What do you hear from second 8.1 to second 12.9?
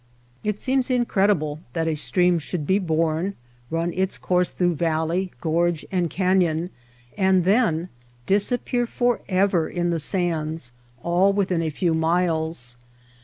disappear forever in the sands, all within a few miles.